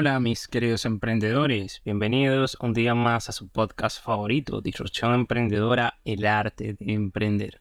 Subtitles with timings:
[0.00, 6.24] Hola mis queridos emprendedores, bienvenidos un día más a su podcast favorito, Disrupción Emprendedora, el
[6.24, 7.60] arte de emprender.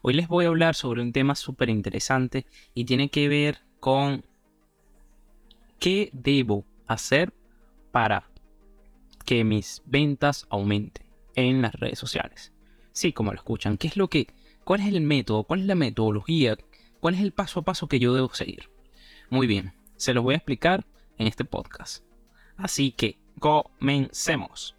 [0.00, 4.24] Hoy les voy a hablar sobre un tema súper interesante y tiene que ver con
[5.78, 7.34] qué debo hacer
[7.92, 8.30] para
[9.26, 11.04] que mis ventas aumenten
[11.34, 12.54] en las redes sociales.
[12.92, 14.28] Sí, como lo escuchan, ¿qué es lo que,
[14.64, 16.56] cuál es el método, cuál es la metodología,
[17.00, 18.70] cuál es el paso a paso que yo debo seguir?
[19.28, 20.86] Muy bien, se los voy a explicar
[21.18, 22.04] en este podcast.
[22.56, 24.76] Así que comencemos.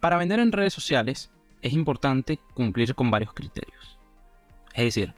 [0.00, 1.30] Para vender en redes sociales
[1.60, 3.98] es importante cumplir con varios criterios.
[4.72, 5.14] Es decir,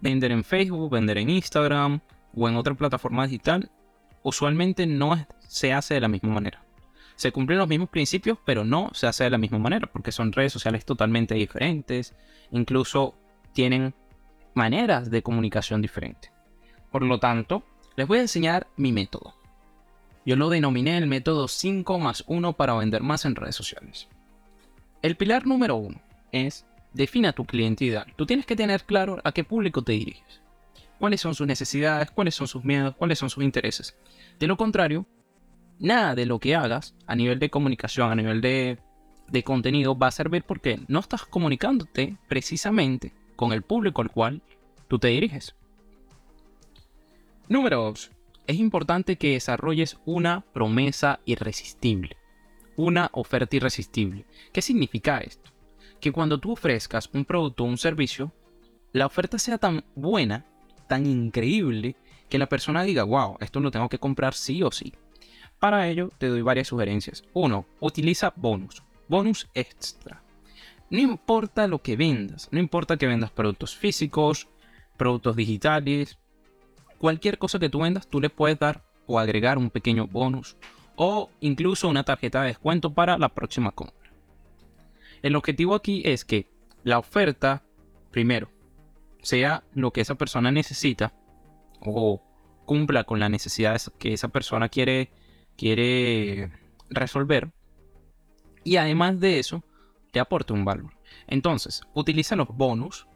[0.00, 2.00] vender en Facebook, vender en Instagram
[2.34, 3.70] o en otra plataforma digital
[4.22, 6.67] usualmente no se hace de la misma manera.
[7.18, 10.30] Se cumplen los mismos principios, pero no se hace de la misma manera, porque son
[10.30, 12.14] redes sociales totalmente diferentes,
[12.52, 13.16] incluso
[13.52, 13.92] tienen
[14.54, 16.30] maneras de comunicación diferentes.
[16.92, 17.64] Por lo tanto,
[17.96, 19.34] les voy a enseñar mi método.
[20.24, 24.06] Yo lo denominé el método 5 más 1 para vender más en redes sociales.
[25.02, 28.14] El pilar número 1 es defina tu cliente ideal.
[28.14, 30.40] Tú tienes que tener claro a qué público te diriges.
[31.00, 33.98] Cuáles son sus necesidades, cuáles son sus miedos, cuáles son sus intereses.
[34.38, 35.04] De lo contrario,
[35.78, 38.78] nada de lo que hagas a nivel de comunicación, a nivel de,
[39.44, 44.42] contenido, va a servir porque no estás comunicándote precisamente con el público al cual
[44.88, 45.54] tú te diriges.
[47.48, 48.10] Número 2.
[48.46, 52.16] Es importante que desarrolles una promesa irresistible.
[52.76, 54.24] Una oferta irresistible.
[54.52, 55.50] ¿Qué significa esto?
[56.00, 58.32] Que cuando tú ofrezcas un producto o un servicio,
[58.92, 60.46] la oferta sea tan buena,
[60.88, 61.96] tan increíble,
[62.28, 64.92] que la persona diga, wow, esto lo tengo que comprar sí o sí.
[65.58, 67.24] Para ello te doy varias sugerencias.
[67.32, 67.66] 1.
[67.80, 68.82] Utiliza bonus.
[69.08, 70.22] Bonus extra.
[70.90, 74.48] No importa lo que vendas, no importa que vendas productos físicos,
[74.96, 76.18] productos digitales,
[76.98, 80.56] cualquier cosa que tú vendas, tú le puedes dar o agregar un pequeño bonus
[80.96, 84.10] o incluso una tarjeta de descuento para la próxima compra.
[85.22, 86.48] El objetivo aquí es que
[86.84, 87.62] la oferta,
[88.10, 88.50] primero,
[89.22, 91.12] sea lo que esa persona necesita
[91.80, 92.22] o
[92.64, 95.10] cumpla con la necesidad que esa persona quiere
[95.58, 96.52] quiere
[96.88, 97.50] resolver.
[98.64, 99.62] Y además de eso,
[100.12, 100.94] te aporte un valor.
[101.26, 103.06] Entonces, utiliza los bonus.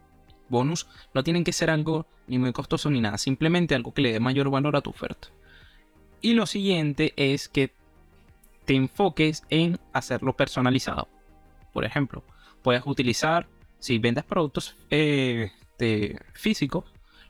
[0.49, 4.13] Bonus no tienen que ser algo ni muy costoso ni nada, simplemente algo que le
[4.13, 5.29] dé mayor valor a tu oferta.
[6.21, 7.73] Y lo siguiente es que
[8.67, 11.09] te enfoques en hacerlo personalizado.
[11.73, 12.23] Por ejemplo,
[12.63, 13.49] puedes utilizar,
[13.79, 15.51] si vendes productos eh,
[16.35, 16.85] físicos,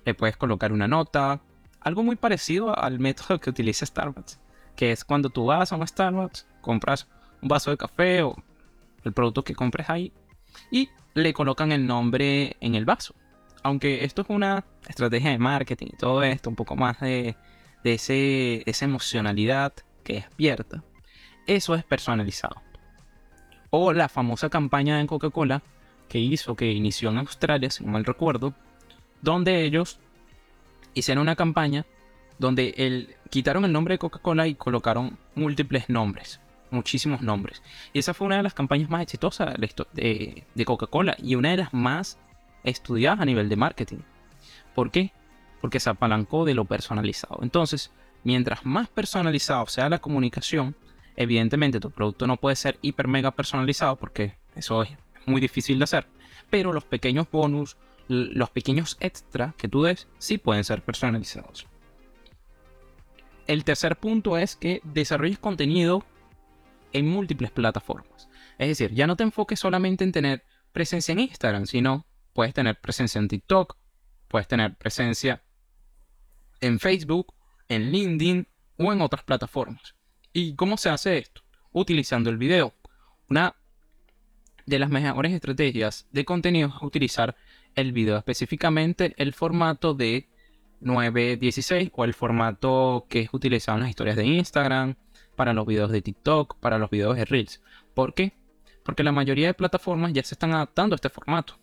[0.04, 1.40] le puedes colocar una nota,
[1.80, 4.40] algo muy parecido al método que utiliza Starbucks
[4.76, 7.08] que es cuando tú vas a un Starbucks, compras
[7.40, 8.36] un vaso de café o
[9.04, 10.12] el producto que compres ahí
[10.70, 13.14] y le colocan el nombre en el vaso.
[13.62, 17.36] Aunque esto es una estrategia de marketing y todo esto, un poco más de,
[17.84, 19.72] ese, esa emocionalidad
[20.02, 20.82] que despierta,
[21.46, 22.60] eso es personalizado.
[23.70, 25.62] O la famosa campaña de Coca-Cola
[26.08, 28.52] que hizo, que inició en Australia, si no mal recuerdo,
[29.22, 29.98] donde ellos
[30.94, 31.86] hicieron una campaña
[32.42, 36.40] donde el, quitaron el nombre de Coca-Cola y colocaron múltiples nombres,
[36.72, 37.62] muchísimos nombres.
[37.92, 39.54] Y esa fue una de las campañas más exitosas
[39.92, 42.18] de, Coca-Cola y una de las más
[42.64, 43.98] estudiadas a nivel de marketing.
[44.74, 45.12] ¿Por qué?
[45.60, 47.38] Porque se apalancó de lo personalizado.
[47.42, 47.92] Entonces,
[48.24, 50.74] mientras más personalizado sea la comunicación,
[51.14, 54.90] evidentemente tu producto no puede ser hiper mega personalizado porque eso es
[55.26, 56.08] muy difícil de hacer.
[56.50, 57.76] Pero los pequeños bonus,
[58.08, 61.68] los pequeños extras que tú des, sí pueden ser personalizados.
[63.46, 66.04] El tercer punto es que desarrolles contenido
[66.92, 68.28] en múltiples plataformas.
[68.58, 72.80] Es decir, ya no te enfoques solamente en tener presencia en Instagram, sino puedes tener
[72.80, 73.76] presencia en TikTok,
[74.28, 75.42] puedes tener presencia
[76.60, 77.34] en Facebook,
[77.68, 78.46] en LinkedIn
[78.78, 79.94] o en otras plataformas.
[80.32, 81.42] ¿Y cómo se hace esto?
[81.72, 82.74] Utilizando el video.
[83.28, 83.56] Una
[84.66, 87.36] de las mejores estrategias de contenido es utilizar
[87.74, 90.28] el video, específicamente el formato de
[90.82, 94.96] 916 o el formato que es utilizado en las historias de Instagram,
[95.36, 97.62] para los videos de TikTok, para los videos de Reels.
[97.94, 98.34] ¿Por qué?
[98.84, 101.58] Porque la mayoría de plataformas ya se están adaptando a este formato.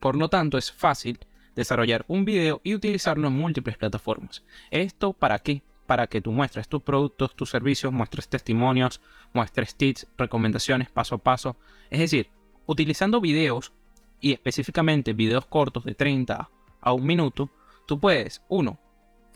[0.00, 1.18] Por lo tanto, es fácil
[1.54, 4.42] desarrollar un video y utilizarlo en múltiples plataformas.
[4.70, 5.62] ¿Esto para qué?
[5.86, 9.00] Para que tú muestres tus productos, tus servicios, muestres testimonios,
[9.32, 11.56] muestres tips, recomendaciones paso a paso.
[11.90, 12.30] Es decir,
[12.66, 13.72] utilizando videos
[14.20, 16.48] y específicamente videos cortos de 30
[16.80, 17.50] a un minuto,
[17.86, 18.78] Tú puedes, uno,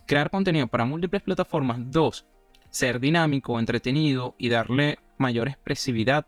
[0.07, 1.79] crear contenido para múltiples plataformas.
[1.91, 2.27] Dos,
[2.71, 6.27] ser dinámico, entretenido y darle mayor expresividad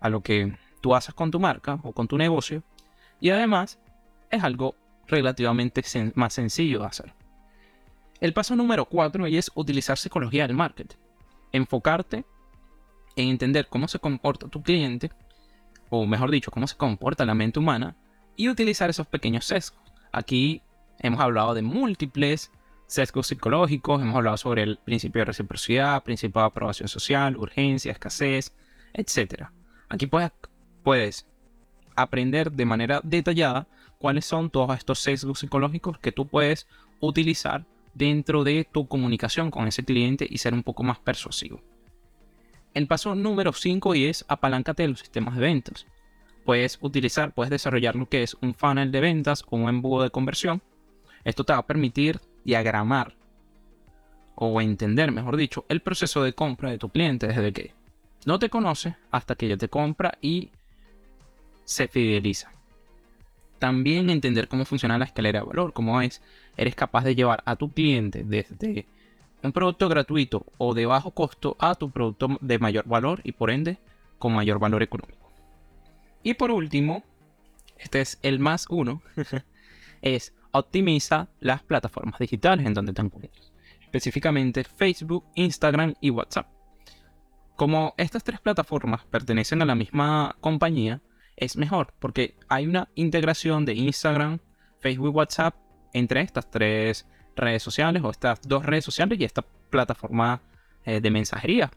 [0.00, 2.62] a lo que tú haces con tu marca o con tu negocio.
[3.20, 3.78] Y además,
[4.30, 4.74] es algo
[5.06, 5.82] relativamente
[6.14, 7.14] más sencillo de hacer.
[8.20, 10.96] El paso número 4 es utilizar psicología del marketing.
[11.52, 12.24] Enfocarte
[13.16, 15.10] en entender cómo se comporta tu cliente,
[15.88, 17.96] o mejor dicho, cómo se comporta la mente humana,
[18.36, 19.80] y utilizar esos pequeños sesgos.
[20.12, 20.62] Aquí
[20.98, 22.50] hemos hablado de múltiples
[22.86, 28.54] sesgos psicológicos, hemos hablado sobre el principio de reciprocidad, principio de aprobación social, urgencia, escasez,
[28.94, 29.48] etc.
[29.88, 30.32] Aquí puedes,
[30.82, 31.26] puedes
[31.94, 33.66] aprender de manera detallada
[33.98, 36.66] cuáles son todos estos sesgos psicológicos que tú puedes
[37.00, 41.60] utilizar dentro de tu comunicación con ese cliente y ser un poco más persuasivo.
[42.74, 45.86] El paso número 5 es apaláncate de los sistemas de ventas.
[46.44, 50.10] Puedes utilizar, puedes desarrollar lo que es un funnel de ventas o un embudo de
[50.10, 50.62] conversión.
[51.28, 53.14] Esto te va a permitir diagramar
[54.34, 57.74] o entender, mejor dicho, el proceso de compra de tu cliente desde que
[58.24, 60.50] no te conoce hasta que ya te compra y
[61.66, 62.50] se fideliza.
[63.58, 66.22] También entender cómo funciona la escalera de valor, cómo es,
[66.56, 68.86] eres capaz de llevar a tu cliente desde
[69.42, 73.50] un producto gratuito o de bajo costo a tu producto de mayor valor y por
[73.50, 73.76] ende
[74.18, 75.30] con mayor valor económico.
[76.22, 77.04] Y por último,
[77.76, 79.02] este es el más uno,
[80.00, 86.48] es optimiza las plataformas digitales en donde te encuentras, específicamente Facebook, Instagram y WhatsApp.
[87.56, 91.00] Como estas tres plataformas pertenecen a la misma compañía,
[91.36, 94.38] es mejor porque hay una integración de Instagram,
[94.80, 95.54] Facebook y WhatsApp
[95.92, 97.06] entre estas tres
[97.36, 100.42] redes sociales o estas dos redes sociales y esta plataforma
[100.84, 101.70] eh, de mensajería.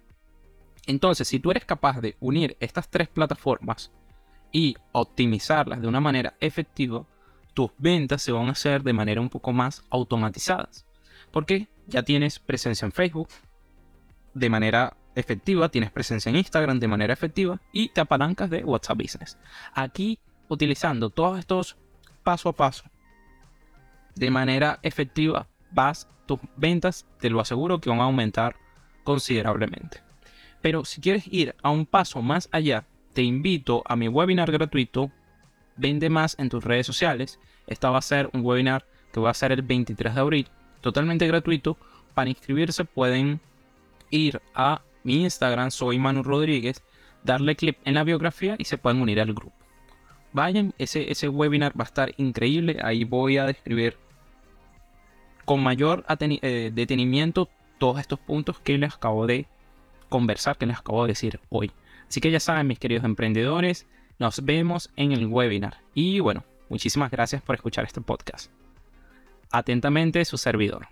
[0.87, 3.91] Entonces, si tú eres capaz de unir estas tres plataformas
[4.51, 7.05] y optimizarlas de una manera efectiva,
[7.53, 10.85] tus ventas se van a hacer de manera un poco más automatizadas.
[11.31, 13.29] Porque ya tienes presencia en Facebook
[14.33, 18.97] de manera efectiva, tienes presencia en Instagram de manera efectiva y te apalancas de WhatsApp
[18.97, 19.37] Business.
[19.73, 21.77] Aquí, utilizando todos estos
[22.23, 22.83] paso a paso
[24.15, 28.55] de manera efectiva, vas, tus ventas, te lo aseguro que van a aumentar
[29.03, 30.01] considerablemente.
[30.61, 35.11] Pero si quieres ir a un paso más allá, te invito a mi webinar gratuito
[35.81, 37.39] Vende más en tus redes sociales.
[37.65, 40.47] Esta va a ser un webinar que va a ser el 23 de abril,
[40.79, 41.75] totalmente gratuito.
[42.13, 43.39] Para inscribirse pueden
[44.11, 46.83] ir a mi Instagram, soy Manu Rodríguez,
[47.23, 49.55] darle clic en la biografía y se pueden unir al grupo.
[50.33, 52.77] Vayan, ese, ese webinar va a estar increíble.
[52.83, 53.97] Ahí voy a describir
[55.45, 57.49] con mayor eh, detenimiento
[57.79, 59.47] todos estos puntos que les acabo de
[60.09, 61.71] conversar, que les acabo de decir hoy.
[62.07, 63.87] Así que ya saben, mis queridos emprendedores,
[64.21, 65.77] nos vemos en el webinar.
[65.95, 68.51] Y bueno, muchísimas gracias por escuchar este podcast.
[69.49, 70.87] Atentamente, su servidor.